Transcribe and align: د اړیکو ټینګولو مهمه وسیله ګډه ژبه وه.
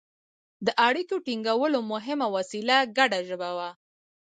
د 0.65 0.67
اړیکو 0.87 1.15
ټینګولو 1.25 1.79
مهمه 1.91 2.27
وسیله 2.35 2.77
ګډه 2.97 3.19
ژبه 3.27 3.49
وه. 3.57 3.69